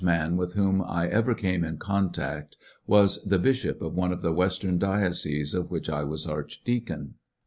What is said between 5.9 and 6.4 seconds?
I was